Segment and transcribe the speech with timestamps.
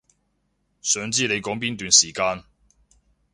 [0.81, 2.43] 想知你講邊段時間